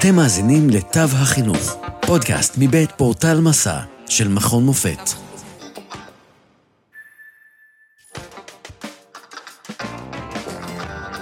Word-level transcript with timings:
אתם 0.00 0.16
מאזינים 0.16 0.70
לתו 0.70 1.00
החינוך, 1.00 1.76
פודקאסט 2.06 2.54
מבית 2.58 2.90
פורטל 2.92 3.40
מסע 3.40 3.80
של 4.08 4.28
מכון 4.28 4.64
מופת. 4.64 4.98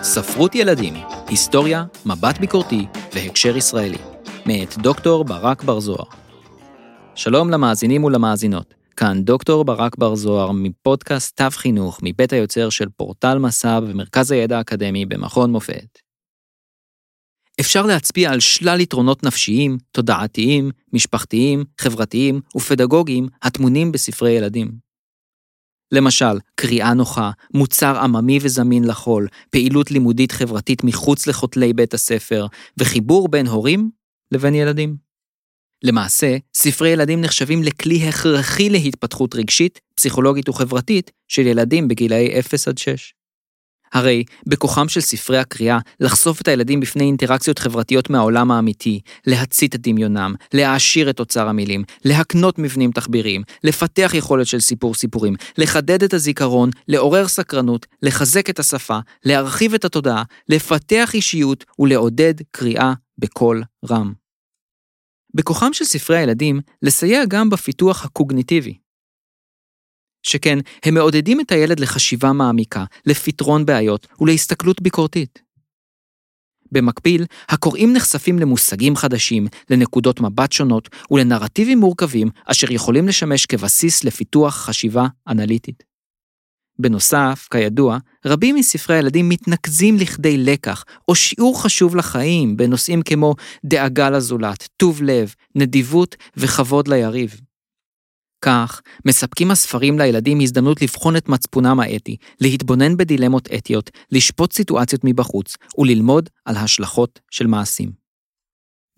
ספרות 0.02 0.54
ילדים, 0.54 0.95
היסטוריה, 1.29 1.84
מבט 2.06 2.38
ביקורתי 2.38 2.86
והקשר 3.14 3.56
ישראלי, 3.56 3.98
מאת 4.46 4.79
דוקטור 4.79 5.24
ברק 5.24 5.62
בר 5.62 5.80
זוהר. 5.80 6.04
שלום 7.14 7.50
למאזינים 7.50 8.04
ולמאזינות, 8.04 8.74
כאן 8.96 9.22
דוקטור 9.24 9.64
ברק 9.64 9.96
בר 9.96 10.14
זוהר 10.14 10.52
מפודקאסט 10.52 11.36
תו 11.36 11.50
חינוך 11.50 12.00
מבית 12.02 12.32
היוצר 12.32 12.70
של 12.70 12.88
פורטל 12.96 13.38
מסע 13.38 13.79
ומרכז 13.82 14.30
הידע 14.30 14.58
האקדמי 14.58 15.06
במכון 15.06 15.52
מופת. 15.52 16.07
אפשר 17.61 17.86
להצביע 17.86 18.30
על 18.32 18.40
שלל 18.40 18.80
יתרונות 18.80 19.25
נפשיים, 19.25 19.79
תודעתיים, 19.93 20.71
משפחתיים, 20.93 21.64
חברתיים 21.81 22.40
ופדגוגיים 22.57 23.29
הטמונים 23.43 23.93
בספרי 23.93 24.31
ילדים. 24.31 24.89
למשל, 25.93 26.39
קריאה 26.54 26.94
נוחה, 26.94 27.31
מוצר 27.54 27.98
עממי 27.98 28.39
וזמין 28.43 28.84
לחול, 28.84 29.29
פעילות 29.50 29.90
לימודית 29.90 30.32
חברתית 30.32 30.84
מחוץ 30.84 31.26
לכותלי 31.26 31.72
בית 31.72 31.94
הספר, 31.94 32.47
וחיבור 32.78 33.28
בין 33.28 33.47
הורים 33.47 33.91
לבין 34.33 34.55
ילדים. 34.55 34.97
למעשה, 35.83 36.36
ספרי 36.55 36.89
ילדים 36.89 37.20
נחשבים 37.20 37.62
לכלי 37.62 38.09
הכרחי 38.09 38.70
להתפתחות 38.70 39.34
רגשית, 39.34 39.81
פסיכולוגית 39.95 40.48
וחברתית 40.48 41.11
של 41.28 41.47
ילדים 41.47 41.89
בגילאי 41.89 42.39
0 42.41 42.69
עד 42.69 42.78
6. 42.78 43.14
הרי 43.92 44.24
בכוחם 44.47 44.88
של 44.88 45.00
ספרי 45.00 45.38
הקריאה 45.38 45.78
לחשוף 46.00 46.41
את 46.41 46.48
הילדים 46.48 46.80
בפני 46.80 47.05
אינטראקציות 47.05 47.58
חברתיות 47.58 48.11
מהעולם 48.11 48.50
האמיתי, 48.50 49.00
להצית 49.27 49.74
את 49.74 49.80
דמיונם, 49.80 50.34
להעשיר 50.55 51.11
את 51.11 51.20
אוצר 51.20 51.48
המילים, 51.48 51.84
להקנות 52.05 52.58
מבנים 52.58 52.92
תחביריים, 52.92 53.42
לפתח 53.64 54.11
יכולת 54.14 54.47
של 54.47 54.61
סיפור 54.61 54.95
סיפורים, 54.95 55.34
לחדד 55.58 56.03
את 56.03 56.14
הזיכרון, 56.14 56.70
לעורר 56.89 57.28
סקרנות, 57.28 57.86
לחזק 58.03 58.50
את 58.50 58.58
השפה, 58.58 58.98
להרחיב 59.25 59.75
את 59.75 59.84
התודעה, 59.84 60.23
לפתח 60.48 61.11
אישיות 61.14 61.64
ולעודד 61.78 62.34
קריאה 62.50 62.92
בקול 63.19 63.62
רם. 63.91 64.12
בכוחם 65.34 65.73
של 65.73 65.84
ספרי 65.84 66.17
הילדים 66.17 66.61
לסייע 66.83 67.25
גם 67.28 67.50
בפיתוח 67.50 68.05
הקוגניטיבי, 68.05 68.78
שכן 70.29 70.59
הם 70.84 70.95
מעודדים 70.95 71.41
את 71.41 71.53
הילד 71.53 71.81
לחשיבה 71.81 72.33
מעמיקה, 72.33 72.84
לפתרון 73.07 73.67
בעיות 73.67 74.07
ולהסתכלות 74.21 74.83
ביקורתית. 74.83 75.43
במקביל, 76.73 77.25
הקוראים 77.48 77.93
נחשפים 77.93 78.39
למושגים 78.39 78.97
חדשים, 78.97 79.47
לנקודות 79.70 80.20
מבט 80.20 80.53
שונות 80.53 80.89
ולנרטיבים 81.11 81.79
מורכבים 81.79 82.29
אשר 82.45 82.73
יכולים 82.73 83.09
לשמש 83.09 83.47
כבסיס 83.47 84.05
לפיתוח 84.05 84.55
חשיבה 84.55 85.07
אנליטית. 85.29 85.83
בנוסף, 86.79 87.48
כידוע, 87.51 87.98
רבים 88.27 88.55
מספרי 88.55 88.97
הילדים 88.97 89.29
מתנקזים 89.29 89.97
לכדי 89.97 90.39
לקח 90.39 90.85
או 91.09 91.15
שיעור 91.15 91.63
חשוב 91.63 91.97
לחיים 91.97 92.57
בנושאים 92.57 93.03
כמו 93.03 93.35
דאגה 93.65 94.11
לזולת, 94.11 94.69
טוב 94.77 95.03
לב, 95.03 95.35
נדיבות 95.55 96.17
וכבוד 96.37 96.89
ליריב. 96.89 97.41
כך, 98.42 98.81
מספקים 99.05 99.50
הספרים 99.50 99.98
לילדים 99.98 100.41
הזדמנות 100.41 100.83
לבחון 100.83 101.17
את 101.17 101.28
מצפונם 101.28 101.81
האתי, 101.81 102.17
להתבונן 102.41 102.97
בדילמות 102.97 103.48
אתיות, 103.53 103.91
לשפוט 104.12 104.53
סיטואציות 104.53 105.00
מבחוץ 105.05 105.56
וללמוד 105.78 106.28
על 106.45 106.56
השלכות 106.56 107.20
של 107.30 107.47
מעשים. 107.47 107.91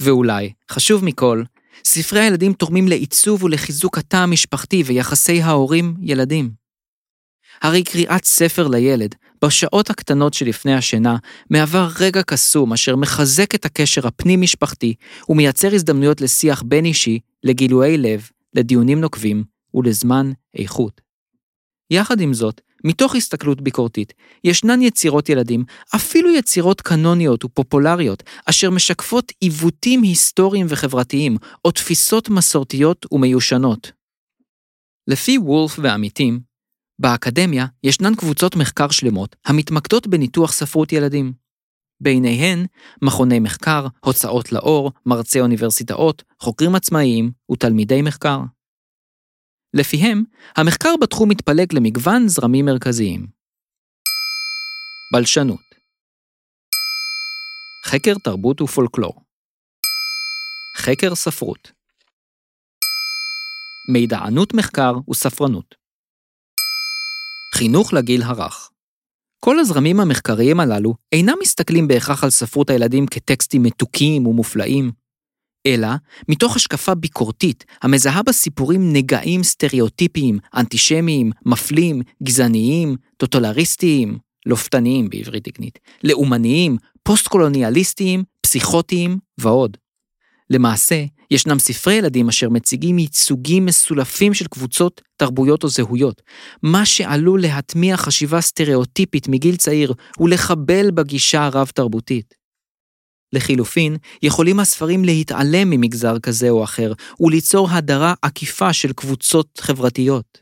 ואולי, 0.02 0.52
חשוב 0.70 1.04
מכל, 1.04 1.42
ספרי 1.84 2.20
הילדים 2.20 2.52
תורמים 2.52 2.88
לעיצוב 2.88 3.44
ולחיזוק 3.44 3.98
התא 3.98 4.16
המשפחתי 4.16 4.82
ויחסי 4.86 5.42
ההורים-ילדים. 5.42 6.50
הרי 7.62 7.82
קריאת 7.82 8.24
ספר 8.24 8.68
לילד, 8.68 9.14
בשעות 9.44 9.90
הקטנות 9.90 10.34
שלפני 10.34 10.74
השינה, 10.74 11.16
מהווה 11.50 11.88
רגע 12.00 12.22
קסום 12.22 12.72
אשר 12.72 12.96
מחזק 12.96 13.54
את 13.54 13.64
הקשר 13.64 14.06
הפנים-משפחתי 14.06 14.94
ומייצר 15.28 15.74
הזדמנויות 15.74 16.20
לשיח 16.20 16.62
בין-אישי, 16.62 17.18
לגילויי 17.44 17.98
לב 17.98 18.28
לדיונים 18.54 19.00
נוקבים 19.00 19.44
ולזמן 19.74 20.32
איכות. 20.54 21.00
יחד 21.90 22.20
עם 22.20 22.34
זאת, 22.34 22.60
מתוך 22.84 23.16
הסתכלות 23.16 23.60
ביקורתית, 23.60 24.12
ישנן 24.44 24.82
יצירות 24.82 25.28
ילדים, 25.28 25.64
אפילו 25.96 26.30
יצירות 26.34 26.80
קנוניות 26.80 27.44
ופופולריות, 27.44 28.22
אשר 28.46 28.70
משקפות 28.70 29.32
עיוותים 29.40 30.02
היסטוריים 30.02 30.66
וחברתיים, 30.68 31.36
או 31.64 31.70
תפיסות 31.70 32.28
מסורתיות 32.28 33.06
ומיושנות. 33.12 33.92
לפי 35.08 35.38
וולף 35.38 35.78
ועמיתים, 35.82 36.40
באקדמיה 36.98 37.66
ישנן 37.84 38.14
קבוצות 38.14 38.56
מחקר 38.56 38.90
שלמות 38.90 39.36
המתמקדות 39.46 40.06
בניתוח 40.06 40.52
ספרות 40.52 40.92
ילדים. 40.92 41.32
ביניהן 42.00 42.66
מכוני 43.02 43.38
מחקר, 43.40 43.86
הוצאות 44.04 44.52
לאור, 44.52 44.92
מרצי 45.06 45.40
אוניברסיטאות, 45.40 46.22
חוקרים 46.40 46.74
עצמאיים 46.74 47.30
ותלמידי 47.52 48.02
מחקר. 48.02 48.38
לפיהם, 49.74 50.24
המחקר 50.56 50.94
בתחום 51.00 51.28
מתפלג 51.28 51.74
למגוון 51.74 52.28
זרמים 52.28 52.64
מרכזיים. 52.64 53.26
בלשנות. 55.12 55.70
חקר 57.86 58.14
תרבות 58.24 58.60
ופולקלור. 58.60 59.14
חקר 60.76 61.14
ספרות. 61.14 61.72
מידענות 63.92 64.54
מחקר 64.54 64.92
וספרנות. 65.10 65.74
חינוך 67.54 67.92
לגיל 67.92 68.22
הרך 68.22 68.70
כל 69.44 69.58
הזרמים 69.58 70.00
המחקריים 70.00 70.60
הללו 70.60 70.94
אינם 71.12 71.34
מסתכלים 71.42 71.88
בהכרח 71.88 72.24
על 72.24 72.30
ספרות 72.30 72.70
הילדים 72.70 73.06
כטקסטים 73.06 73.62
מתוקים 73.62 74.26
ומופלאים, 74.26 74.90
אלא 75.66 75.88
מתוך 76.28 76.56
השקפה 76.56 76.94
ביקורתית 76.94 77.64
המזהה 77.82 78.22
בסיפורים 78.22 78.92
נגעים 78.92 79.42
סטריאוטיפיים, 79.42 80.38
אנטישמיים, 80.56 81.30
מפלים, 81.46 82.02
גזעניים, 82.22 82.96
טוטליטריסטיים, 83.16 84.18
לופתניים 84.46 85.08
בעברית 85.10 85.44
תקנית, 85.44 85.78
לאומניים, 86.04 86.76
פוסט-קולוניאליסטיים, 87.02 88.24
פסיכוטיים 88.42 89.18
ועוד. 89.40 89.76
למעשה, 90.50 91.04
ישנם 91.30 91.58
ספרי 91.58 91.94
ילדים 91.94 92.28
אשר 92.28 92.48
מציגים 92.48 92.98
ייצוגים 92.98 93.66
מסולפים 93.66 94.34
של 94.34 94.46
קבוצות, 94.46 95.00
תרבויות 95.16 95.64
או 95.64 95.68
זהויות, 95.68 96.22
מה 96.62 96.86
שעלול 96.86 97.42
להטמיע 97.42 97.96
חשיבה 97.96 98.40
סטריאוטיפית 98.40 99.28
מגיל 99.28 99.56
צעיר 99.56 99.94
ולחבל 100.20 100.90
בגישה 100.90 101.44
הרב-תרבותית. 101.44 102.34
לחילופין, 103.32 103.96
יכולים 104.22 104.60
הספרים 104.60 105.04
להתעלם 105.04 105.70
ממגזר 105.70 106.18
כזה 106.18 106.50
או 106.50 106.64
אחר 106.64 106.92
וליצור 107.20 107.70
הדרה 107.70 108.14
עקיפה 108.22 108.72
של 108.72 108.92
קבוצות 108.92 109.60
חברתיות. 109.60 110.38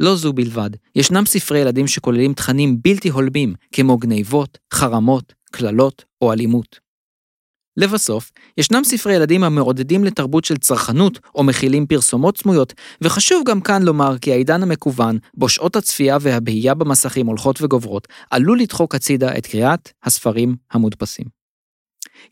לא 0.00 0.16
זו 0.16 0.32
בלבד, 0.32 0.70
ישנם 0.94 1.26
ספרי 1.26 1.58
ילדים 1.58 1.86
שכוללים 1.86 2.34
תכנים 2.34 2.82
בלתי 2.82 3.08
הולמים, 3.08 3.54
כמו 3.72 3.98
גניבות, 3.98 4.58
חרמות, 4.74 5.32
קללות 5.50 6.04
או 6.22 6.32
אלימות. 6.32 6.85
לבסוף, 7.76 8.32
ישנם 8.58 8.84
ספרי 8.84 9.14
ילדים 9.14 9.44
המעודדים 9.44 10.04
לתרבות 10.04 10.44
של 10.44 10.56
צרכנות 10.56 11.18
או 11.34 11.44
מכילים 11.44 11.86
פרסומות 11.86 12.38
סמויות, 12.38 12.72
וחשוב 13.00 13.42
גם 13.46 13.60
כאן 13.60 13.82
לומר 13.82 14.18
כי 14.18 14.32
העידן 14.32 14.62
המקוון, 14.62 15.18
בו 15.34 15.48
שעות 15.48 15.76
הצפייה 15.76 16.18
והבהייה 16.20 16.74
במסכים 16.74 17.26
הולכות 17.26 17.62
וגוברות, 17.62 18.08
עלול 18.30 18.60
לדחוק 18.60 18.94
הצידה 18.94 19.38
את 19.38 19.46
קריאת 19.46 19.92
הספרים 20.04 20.56
המודפסים. 20.72 21.26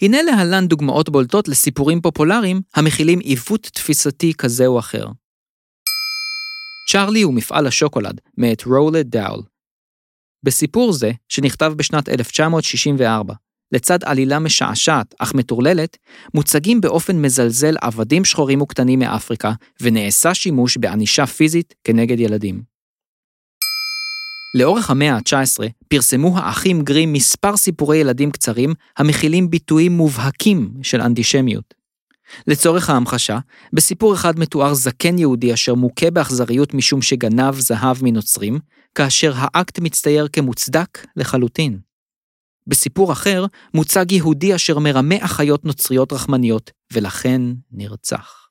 הנה 0.02 0.22
להלן 0.22 0.66
דוגמאות 0.66 1.08
בולטות 1.08 1.48
לסיפורים 1.48 2.00
פופולריים 2.00 2.60
המכילים 2.74 3.18
עיוות 3.18 3.62
תפיסתי 3.62 4.34
כזה 4.34 4.66
או 4.66 4.78
אחר. 4.78 5.06
צ'ארלי 6.92 7.24
ומפעל 7.24 7.66
השוקולד, 7.66 8.20
מאת 8.38 8.64
רולד 8.64 9.06
דאול. 9.10 9.42
בסיפור 10.42 10.92
זה, 10.92 11.12
שנכתב 11.28 11.72
בשנת 11.76 12.08
1964, 12.08 13.34
לצד 13.74 13.98
עלילה 14.04 14.38
משעשעת 14.38 15.14
אך 15.18 15.34
מטורללת, 15.34 15.96
מוצגים 16.34 16.80
באופן 16.80 17.22
מזלזל 17.22 17.74
עבדים 17.80 18.24
שחורים 18.24 18.60
וקטנים 18.60 18.98
מאפריקה, 18.98 19.52
ונעשה 19.80 20.34
שימוש 20.34 20.76
בענישה 20.76 21.26
פיזית 21.26 21.74
כנגד 21.84 22.20
ילדים. 22.20 22.62
לאורך 24.54 24.90
המאה 24.90 25.14
ה-19 25.14 25.64
פרסמו 25.88 26.38
האחים 26.38 26.82
גרים 26.82 27.12
מספר 27.12 27.56
סיפורי 27.56 27.96
ילדים 27.96 28.30
קצרים 28.30 28.74
המכילים 28.98 29.50
ביטויים 29.50 29.92
מובהקים 29.92 30.70
של 30.82 31.00
אנטישמיות. 31.00 31.74
לצורך 32.46 32.90
ההמחשה, 32.90 33.38
בסיפור 33.72 34.14
אחד 34.14 34.38
מתואר 34.38 34.74
זקן 34.74 35.18
יהודי 35.18 35.54
אשר 35.54 35.74
מוכה 35.74 36.10
באכזריות 36.10 36.74
משום 36.74 37.02
שגנב 37.02 37.54
זהב 37.54 37.96
מנוצרים, 38.02 38.58
כאשר 38.94 39.32
האקט 39.36 39.78
מצטייר 39.78 40.28
כמוצדק 40.32 41.06
לחלוטין. 41.16 41.93
בסיפור 42.66 43.12
אחר 43.12 43.46
מוצג 43.74 44.12
יהודי 44.12 44.54
אשר 44.54 44.78
מרמה 44.78 45.14
אחיות 45.20 45.64
נוצריות 45.64 46.12
רחמניות, 46.12 46.70
ולכן 46.92 47.40
נרצח. 47.72 48.48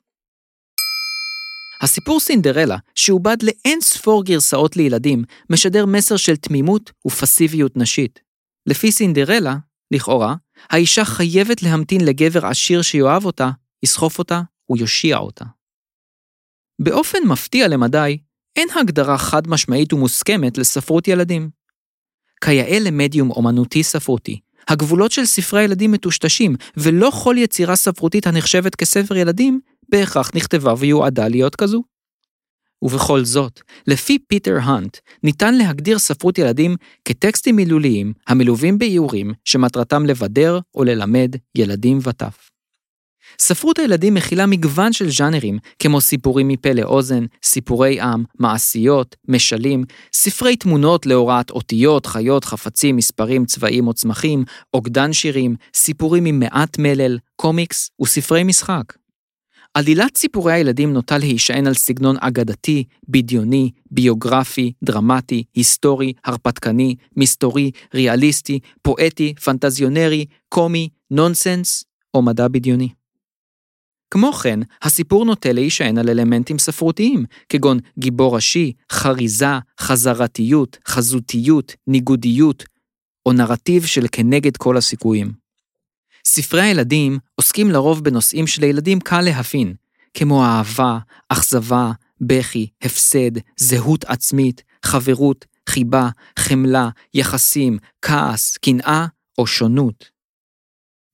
הסיפור 1.81 2.19
סינדרלה, 2.19 2.77
שעובד 2.95 3.37
לאין 3.43 3.81
ספור 3.81 4.23
גרסאות 4.23 4.75
לילדים, 4.75 5.23
משדר 5.49 5.85
מסר 5.85 6.17
של 6.17 6.35
תמימות 6.35 6.91
ופסיביות 7.07 7.77
נשית. 7.77 8.19
לפי 8.65 8.91
סינדרלה, 8.91 9.55
לכאורה, 9.93 10.35
האישה 10.69 11.05
חייבת 11.05 11.63
להמתין 11.63 12.05
לגבר 12.05 12.45
עשיר 12.45 12.81
שיאהב 12.81 13.25
אותה, 13.25 13.49
יסחוף 13.83 14.19
אותה 14.19 14.41
ויושיע 14.69 15.17
אותה. 15.17 15.45
באופן 16.81 17.17
מפתיע 17.27 17.67
למדי, 17.67 18.17
אין 18.55 18.67
הגדרה 18.75 19.17
חד 19.17 19.47
משמעית 19.47 19.93
ומוסכמת 19.93 20.57
לספרות 20.57 21.07
ילדים. 21.07 21.49
כיאה 22.45 22.79
למדיום 22.79 23.31
אומנותי 23.31 23.83
ספרותי, 23.83 24.39
הגבולות 24.67 25.11
של 25.11 25.25
ספרי 25.25 25.61
הילדים 25.61 25.91
מטושטשים, 25.91 26.55
ולא 26.77 27.11
כל 27.23 27.35
יצירה 27.37 27.75
ספרותית 27.75 28.27
הנחשבת 28.27 28.75
כספר 28.75 29.15
ילדים 29.15 29.59
בהכרח 29.89 30.31
נכתבה 30.35 30.73
ויועדה 30.77 31.27
להיות 31.27 31.55
כזו. 31.55 31.83
ובכל 32.81 33.25
זאת, 33.25 33.61
לפי 33.87 34.19
פיטר 34.27 34.57
האנט, 34.63 34.97
ניתן 35.23 35.55
להגדיר 35.55 35.99
ספרות 35.99 36.37
ילדים 36.37 36.75
כטקסטים 37.05 37.55
מילוליים 37.55 38.13
המלווים 38.27 38.77
באיורים 38.77 39.33
שמטרתם 39.45 40.05
לבדר 40.05 40.59
או 40.75 40.83
ללמד 40.83 41.35
ילדים 41.55 41.99
וטף. 42.03 42.52
ספרות 43.39 43.79
הילדים 43.79 44.13
מכילה 44.13 44.45
מגוון 44.45 44.93
של 44.93 45.09
ז'אנרים, 45.09 45.57
כמו 45.79 46.01
סיפורים 46.01 46.47
מפה 46.47 46.73
לאוזן, 46.73 47.25
סיפורי 47.43 48.01
עם, 48.01 48.23
מעשיות, 48.39 49.15
משלים, 49.27 49.83
ספרי 50.13 50.55
תמונות 50.55 51.05
להוראת 51.05 51.49
אותיות, 51.49 52.05
חיות, 52.05 52.45
חפצים, 52.45 52.95
מספרים, 52.95 53.45
צבעים 53.45 53.87
או 53.87 53.93
צמחים, 53.93 54.43
אוגדן 54.73 55.13
שירים, 55.13 55.55
סיפורים 55.75 56.25
עם 56.25 56.39
מעט 56.39 56.77
מלל, 56.79 57.17
קומיקס 57.35 57.89
וספרי 58.01 58.43
משחק. 58.43 58.93
עלילת 59.73 60.17
סיפורי 60.17 60.53
הילדים 60.53 60.93
נוטה 60.93 61.17
להישען 61.17 61.67
על 61.67 61.73
סגנון 61.73 62.15
אגדתי, 62.19 62.83
בדיוני, 63.09 63.71
ביוגרפי, 63.91 64.73
דרמטי, 64.83 65.43
היסטורי, 65.55 66.13
הרפתקני, 66.25 66.95
מסתורי, 67.17 67.71
ריאליסטי, 67.93 68.59
פואטי, 68.81 69.33
פנטזיונרי, 69.43 70.25
קומי, 70.49 70.89
נונסנס 71.11 71.83
או 72.13 72.21
מדע 72.21 72.47
בדיוני. 72.47 72.89
כמו 74.13 74.33
כן, 74.33 74.59
הסיפור 74.81 75.25
נוטה 75.25 75.51
להישען 75.51 75.97
על 75.97 76.09
אלמנטים 76.09 76.59
ספרותיים, 76.59 77.25
כגון 77.49 77.79
גיבור 77.99 78.35
ראשי, 78.35 78.73
חריזה, 78.91 79.59
חזרתיות, 79.79 80.77
חזותיות, 80.87 81.75
ניגודיות, 81.87 82.63
או 83.25 83.33
נרטיב 83.33 83.85
של 83.85 84.05
כנגד 84.11 84.57
כל 84.57 84.77
הסיכויים. 84.77 85.31
ספרי 86.25 86.61
הילדים 86.61 87.17
עוסקים 87.35 87.71
לרוב 87.71 88.03
בנושאים 88.03 88.47
שלילדים 88.47 88.99
קל 88.99 89.21
להבין, 89.21 89.73
כמו 90.13 90.45
אהבה, 90.45 90.97
אכזבה, 91.29 91.91
בכי, 92.21 92.67
הפסד, 92.81 93.31
זהות 93.57 94.05
עצמית, 94.05 94.63
חברות, 94.85 95.45
חיבה, 95.69 96.09
חמלה, 96.39 96.89
יחסים, 97.13 97.77
כעס, 98.01 98.57
קנאה 98.57 99.05
או 99.37 99.47
שונות. 99.47 100.12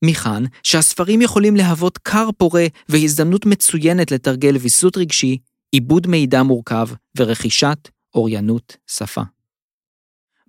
מכאן 0.06 0.44
שהספרים 0.64 1.22
יכולים 1.22 1.56
להוות 1.56 1.98
כר 1.98 2.30
פורה 2.38 2.66
והזדמנות 2.90 3.46
מצוינת 3.46 4.12
לתרגל 4.12 4.58
ויסות 4.58 4.98
רגשי, 4.98 5.38
עיבוד 5.72 6.08
מידע 6.08 6.44
מורכב 6.44 6.88
ורכישת 7.18 7.90
אוריינות 8.16 8.78
שפה. 8.88 9.22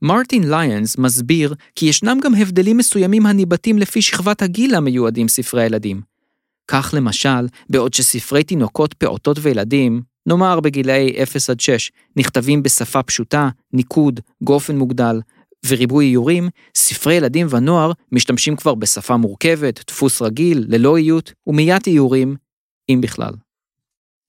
מרטין 0.02 0.50
ליונס 0.50 0.98
מסביר 0.98 1.54
כי 1.74 1.86
ישנם 1.86 2.18
גם 2.22 2.34
הבדלים 2.34 2.76
מסוימים 2.76 3.26
הניבטים 3.26 3.78
לפי 3.78 4.02
שכבת 4.02 4.42
הגיל 4.42 4.74
המיועדים 4.74 5.28
ספרי 5.28 5.62
הילדים. 5.62 6.00
כך 6.68 6.94
למשל, 6.96 7.46
בעוד 7.70 7.94
שספרי 7.94 8.44
תינוקות, 8.44 8.94
פעוטות 8.94 9.38
וילדים, 9.40 10.02
נאמר 10.26 10.60
בגילאי 10.60 11.22
0 11.22 11.50
עד 11.50 11.60
6, 11.60 11.90
נכתבים 12.16 12.62
בשפה 12.62 13.02
פשוטה, 13.02 13.48
ניקוד, 13.72 14.20
גופן 14.42 14.76
מוגדל 14.76 15.20
וריבוי 15.66 16.06
איורים, 16.10 16.48
ספרי 16.74 17.14
ילדים 17.14 17.46
ונוער 17.50 17.92
משתמשים 18.12 18.56
כבר 18.56 18.74
בשפה 18.74 19.16
מורכבת, 19.16 19.84
דפוס 19.86 20.22
רגיל, 20.22 20.66
ללא 20.68 20.96
איות 20.96 21.32
ומיית 21.46 21.86
איורים, 21.86 22.36
אם 22.88 23.00
בכלל. 23.00 23.32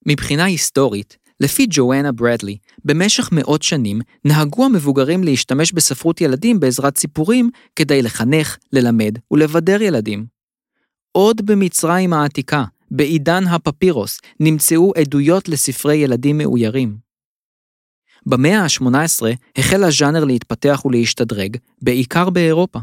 מבחינה 0.06 0.44
היסטורית, 0.44 1.18
לפי 1.40 1.66
ג'ואנה 1.70 2.12
ברדלי, 2.12 2.58
במשך 2.86 3.30
מאות 3.32 3.64
שנים 3.64 4.02
נהגו 4.26 4.66
המבוגרים 4.66 5.24
להשתמש 5.24 5.72
בספרות 5.72 6.22
ילדים 6.22 6.60
בעזרת 6.60 6.98
סיפורים 6.98 7.50
כדי 7.76 8.02
לחנך, 8.02 8.58
ללמד 8.74 9.18
ולבדר 9.32 9.82
ילדים. 9.82 10.26
עוד 11.12 11.46
במצרים 11.46 12.14
העתיקה, 12.14 12.64
בעידן 12.92 13.48
הפפירוס, 13.48 14.20
נמצאו 14.40 14.94
עדויות 14.98 15.50
לספרי 15.50 15.96
ילדים 15.96 16.38
מאוירים. 16.38 17.11
במאה 18.26 18.62
ה-18 18.62 19.26
החל 19.58 19.84
הז'אנר 19.84 20.24
להתפתח 20.26 20.82
ולהשתדרג, 20.86 21.58
בעיקר 21.82 22.30
באירופה. 22.30 22.80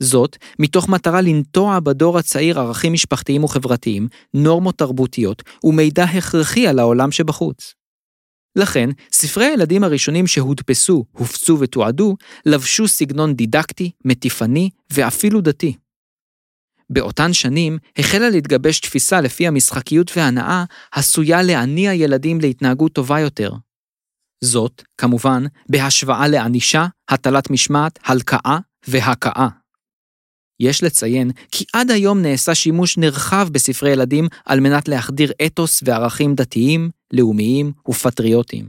זאת, 0.00 0.36
מתוך 0.58 0.88
מטרה 0.88 1.20
לנטוע 1.20 1.80
בדור 1.80 2.18
הצעיר 2.18 2.60
ערכים 2.60 2.92
משפחתיים 2.92 3.44
וחברתיים, 3.44 4.08
נורמות 4.34 4.78
תרבותיות 4.78 5.42
ומידע 5.64 6.04
הכרחי 6.04 6.66
על 6.66 6.78
העולם 6.78 7.12
שבחוץ. 7.12 7.74
לכן, 8.56 8.90
ספרי 9.12 9.44
הילדים 9.44 9.84
הראשונים 9.84 10.26
שהודפסו, 10.26 11.04
הופצו 11.12 11.56
ותועדו, 11.60 12.16
לבשו 12.46 12.88
סגנון 12.88 13.34
דידקטי, 13.34 13.90
מטיפני 14.04 14.70
ואפילו 14.92 15.40
דתי. 15.40 15.74
באותן 16.90 17.32
שנים 17.32 17.78
החלה 17.98 18.30
להתגבש 18.30 18.80
תפיסה 18.80 19.20
לפי 19.20 19.46
המשחקיות 19.46 20.10
וההנאה 20.16 20.64
עשויה 20.92 21.42
להניע 21.42 21.94
ילדים 21.94 22.40
להתנהגות 22.40 22.92
טובה 22.92 23.20
יותר. 23.20 23.52
זאת, 24.44 24.82
כמובן, 24.98 25.44
בהשוואה 25.68 26.28
לענישה, 26.28 26.86
הטלת 27.08 27.50
משמעת, 27.50 27.98
הלקאה 28.04 28.58
והכאה. 28.88 29.48
יש 30.60 30.82
לציין 30.82 31.30
כי 31.52 31.64
עד 31.72 31.90
היום 31.90 32.22
נעשה 32.22 32.54
שימוש 32.54 32.98
נרחב 32.98 33.48
בספרי 33.52 33.90
ילדים 33.90 34.28
על 34.44 34.60
מנת 34.60 34.88
להחדיר 34.88 35.32
אתוס 35.46 35.82
וערכים 35.84 36.34
דתיים, 36.34 36.90
לאומיים 37.12 37.72
ופטריוטיים. 37.88 38.68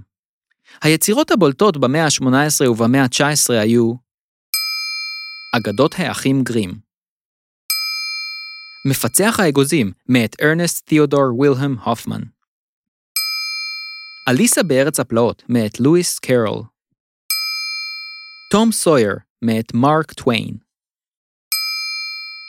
היצירות 0.81 1.31
הבולטות 1.31 1.77
במאה 1.77 2.05
ה-18 2.05 2.69
ובמאה 2.69 3.03
ה-19 3.03 3.53
היו 3.53 3.93
אגדות 5.55 5.95
האחים 5.97 6.43
גרים 6.43 6.79
מפצח 8.89 9.39
האגוזים 9.39 9.91
מאת 10.09 10.35
ארנסט 10.41 10.87
תיאודור 10.87 11.39
וילהם 11.39 11.75
הופמן 11.83 12.21
אליסה 14.31 14.63
בארץ 14.63 14.99
הפלאות 14.99 15.43
מאת 15.49 15.79
לואיס 15.79 16.19
קרול 16.19 16.63
תום 18.51 18.71
סויר 18.71 19.15
מאת 19.41 19.73
מרק 19.73 20.13
טוויין 20.13 20.57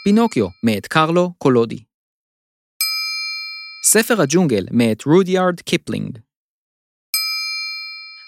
פינוקיו 0.04 0.46
מאת 0.62 0.86
קרלו 0.86 1.32
קולודי. 1.38 1.84
ספר 3.84 4.22
הג'ונגל 4.22 4.66
מאת 4.70 5.04
רודיארד 5.06 5.60
קיפלינג. 5.60 6.18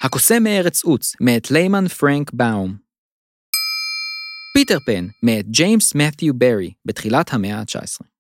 הקוסם 0.02 0.42
מארץ 0.42 0.84
עוץ 0.84 1.12
מאת 1.20 1.50
ליימן 1.50 1.88
פרנק 1.88 2.32
באום. 2.32 2.76
פיטר 4.54 4.78
פן 4.86 5.06
מאת 5.22 5.46
ג'יימס 5.50 5.94
מת'יו 5.94 6.34
ברי 6.34 6.72
בתחילת 6.84 7.32
המאה 7.32 7.58
ה-19. 7.58 8.13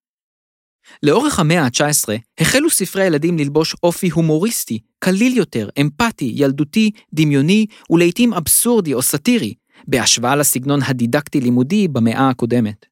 לאורך 1.02 1.38
המאה 1.38 1.62
ה-19 1.62 2.08
החלו 2.40 2.70
ספרי 2.70 3.02
הילדים 3.02 3.38
ללבוש 3.38 3.76
אופי 3.82 4.10
הומוריסטי, 4.10 4.78
קליל 4.98 5.36
יותר, 5.36 5.68
אמפתי, 5.80 6.32
ילדותי, 6.34 6.90
דמיוני 7.12 7.66
ולעיתים 7.90 8.32
אבסורדי 8.32 8.94
או 8.94 9.02
סאטירי, 9.02 9.54
בהשוואה 9.88 10.36
לסגנון 10.36 10.80
הדידקטי-לימודי 10.82 11.88
במאה 11.88 12.28
הקודמת. 12.28 12.86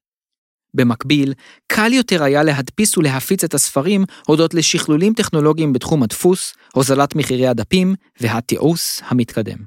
במקביל, 0.74 1.34
קל 1.66 1.92
יותר 1.92 2.22
היה 2.22 2.42
להדפיס 2.42 2.98
ולהפיץ 2.98 3.44
את 3.44 3.54
הספרים 3.54 4.04
הודות 4.26 4.54
לשכלולים 4.54 5.14
טכנולוגיים 5.14 5.72
בתחום 5.72 6.02
הדפוס, 6.02 6.54
הוזלת 6.74 7.14
מחירי 7.14 7.46
הדפים 7.46 7.94
והתיעוש 8.20 9.00
המתקדם. 9.04 9.58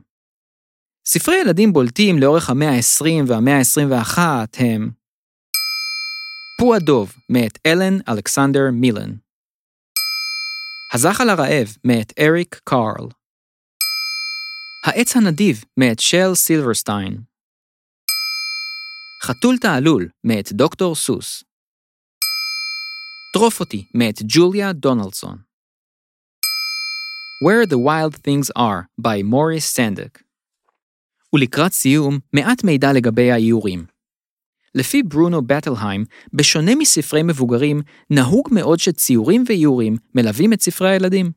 ספרי 1.08 1.36
ילדים 1.36 1.74
בולטים 1.74 2.20
לאורך 2.20 2.50
המאה 2.50 2.70
ה-20 2.70 3.24
והמאה 3.28 3.58
ה-21 3.58 4.20
הם 4.58 4.90
פו 6.60 6.76
הדוב 6.76 7.14
מאת 7.30 7.60
אלן 7.66 7.98
אלכסנדר 8.10 8.62
מילן 8.74 9.12
הזחל 10.94 11.30
הרעב 11.30 11.68
מאת 11.84 12.14
אריק 12.20 12.62
קארל 12.64 13.10
העץ 14.86 15.16
הנדיב 15.16 15.64
מאת 15.78 16.00
של 16.00 16.36
סילברסטיין 16.36 17.18
חתול 19.26 19.58
תעלול, 19.58 20.10
מאת 20.24 20.52
דוקטור 20.52 20.96
סוס. 20.96 21.44
טרוף 23.34 23.60
אותי, 23.60 23.86
מאת 23.94 24.16
ג'וליה 24.28 24.74
דונלדסון. 24.74 25.38
Where 27.44 27.70
the 27.70 27.78
Wild 27.78 28.16
Things 28.16 28.50
Are, 28.58 28.84
by 29.02 29.24
מוריס 29.24 29.76
סנדק. 29.76 30.24
ולקראת 31.34 31.72
סיום, 31.72 32.20
מעט 32.34 32.64
מידע 32.64 32.88
לגבי 32.94 33.32
האיורים. 33.32 33.95
לפי 34.76 35.04
ברונו 35.04 35.42
בטלהיים, 35.42 36.06
בשונה 36.34 36.76
מספרי 36.76 37.24
מבוגרים, 37.24 37.82
נהוג 38.10 38.50
מאוד 38.52 38.80
שציורים 38.80 39.44
ואיורים 39.48 39.98
מלווים 40.16 40.54
את 40.54 40.62
ספרי 40.62 40.90
הילדים. 40.90 41.32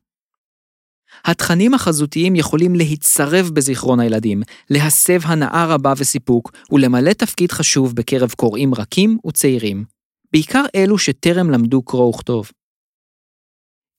התכנים 1.25 1.75
החזותיים 1.75 2.37
יכולים 2.37 2.75
להצרב 2.75 3.50
בזיכרון 3.52 4.00
הילדים, 4.00 4.42
להסב 4.71 5.21
הנאה 5.25 5.66
רבה 5.66 5.92
וסיפוק, 5.97 6.52
ולמלא 6.73 7.12
תפקיד 7.12 7.52
חשוב 7.52 7.95
בקרב 7.95 8.30
קוראים 8.37 8.75
רכים 8.75 9.18
וצעירים, 9.26 9.85
בעיקר 10.33 10.64
אלו 10.75 10.99
שטרם 10.99 11.50
למדו 11.50 11.83
קרוא 11.83 12.14
וכתוב. 12.14 12.50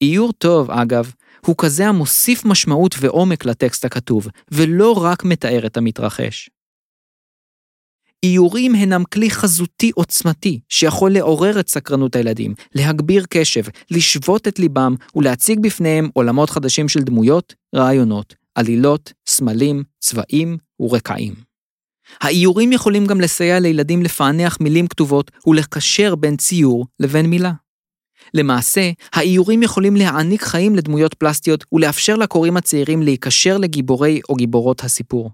איור 0.02 0.32
טוב, 0.34 0.72
אגב, 0.72 1.12
הוא 1.46 1.56
כזה 1.58 1.88
המוסיף 1.88 2.46
משמעות 2.46 2.96
ועומק 3.00 3.46
לטקסט 3.46 3.86
הכתוב, 3.86 4.28
ולא 4.52 5.04
רק 5.04 5.24
מתאר 5.24 5.66
את 5.66 5.78
המתרחש. 5.78 6.50
איורים 8.24 8.76
הינם 8.76 9.04
כלי 9.14 9.30
חזותי 9.30 9.92
עוצמתי, 9.96 10.60
שיכול 10.70 11.12
לעורר 11.12 11.60
את 11.60 11.70
סקרנות 11.70 12.16
הילדים, 12.16 12.54
להגביר 12.76 13.26
קשב, 13.30 13.64
לשבות 13.92 14.48
את 14.48 14.60
ליבם 14.60 14.96
ולהציג 15.16 15.60
בפניהם 15.60 16.10
עולמות 16.14 16.50
חדשים 16.50 16.90
של 16.90 17.00
דמויות, 17.00 17.54
רעיונות, 17.76 18.36
עלילות, 18.56 19.14
סמלים, 19.28 19.84
צבעים 20.00 20.58
ורקעים. 20.80 21.34
האיורים 22.22 22.72
יכולים 22.72 23.06
גם 23.06 23.22
לסייע 23.22 23.60
לילדים 23.60 24.04
לפענח 24.04 24.58
מילים 24.62 24.88
כתובות 24.88 25.32
ולקשר 25.48 26.16
בין 26.16 26.38
ציור 26.38 26.86
לבין 27.00 27.26
מילה. 27.26 27.52
למעשה, 28.34 28.92
האיורים 29.14 29.64
יכולים 29.64 29.96
להעניק 29.96 30.44
חיים 30.44 30.76
לדמויות 30.76 31.14
פלסטיות 31.14 31.66
ולאפשר 31.72 32.16
לקוראים 32.16 32.58
הצעירים 32.58 33.02
להיקשר 33.02 33.58
לגיבורי 33.58 34.22
או 34.30 34.36
גיבורות 34.36 34.84
הסיפור. 34.84 35.32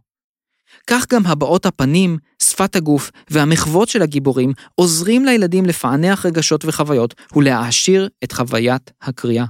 כך 0.88 1.06
גם 1.14 1.26
הבעות 1.26 1.66
הפנים, 1.66 2.18
שפת 2.56 2.76
הגוף 2.76 3.12
והמחוות 3.30 3.90
של 3.90 4.02
הגיבורים 4.02 4.54
עוזרים 4.76 5.26
לילדים 5.26 5.66
לפענח 5.66 6.26
רגשות 6.26 6.66
וחוויות 6.66 7.14
ולהעשיר 7.36 8.10
את 8.24 8.32
חוויית 8.32 8.92
הקריאה. 9.02 9.46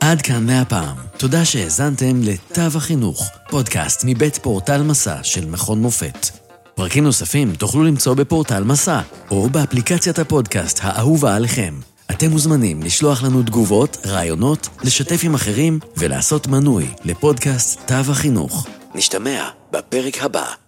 עד 0.00 0.22
כאן 0.22 0.46
מהפעם. 0.46 0.96
תודה 1.16 1.44
שהאזנתם 1.44 2.20
לתו 2.22 2.62
החינוך, 2.74 3.30
פודקאסט 3.50 4.02
מבית 4.06 4.36
פורטל 4.36 4.82
מסע 4.82 5.16
של 5.22 5.46
מכון 5.46 5.80
מופת. 5.80 6.28
פרקים 6.74 7.04
נוספים 7.04 7.54
תוכלו 7.54 7.84
למצוא 7.84 8.14
בפורטל 8.14 8.64
מסע, 8.64 9.00
או 9.30 9.48
באפליקציית 9.48 10.18
הפודקאסט 10.18 10.78
האהובה 10.82 11.36
עליכם. 11.36 11.74
אתם 12.14 12.30
מוזמנים 12.30 12.82
לשלוח 12.82 13.22
לנו 13.22 13.42
תגובות, 13.42 13.96
רעיונות, 14.06 14.68
לשתף 14.84 15.20
עם 15.24 15.34
אחרים 15.34 15.78
ולעשות 15.96 16.46
מנוי 16.46 16.86
לפודקאסט 17.04 17.80
תו 17.86 17.94
החינוך. 18.10 18.66
נשתמע 18.94 19.48
בפרק 19.72 20.22
הבא. 20.22 20.63